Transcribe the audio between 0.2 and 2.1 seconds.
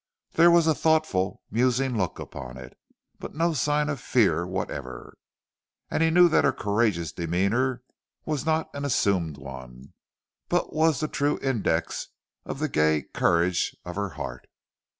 There was a thoughtful, musing